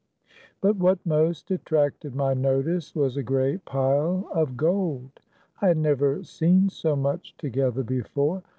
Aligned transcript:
But 0.61 0.77
what 0.77 0.97
most 1.05 1.51
attracted 1.51 2.15
my 2.15 2.33
notice 2.33 2.95
was 2.95 3.17
a 3.17 3.21
great 3.21 3.63
pile 3.65 4.27
of 4.33 4.57
gold. 4.57 5.19
I 5.61 5.67
had 5.67 5.77
never 5.77 6.23
seen 6.23 6.69
so 6.69 6.95
much 6.95 7.37
together 7.37 7.83
before. 7.83 8.41